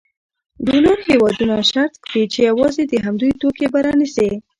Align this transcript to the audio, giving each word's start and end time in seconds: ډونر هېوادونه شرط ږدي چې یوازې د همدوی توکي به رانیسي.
ډونر 0.65 0.97
هېوادونه 1.09 1.55
شرط 1.71 1.93
ږدي 2.01 2.23
چې 2.33 2.39
یوازې 2.49 2.83
د 2.87 2.93
همدوی 3.05 3.31
توکي 3.39 3.67
به 3.73 3.79
رانیسي. 3.85 4.31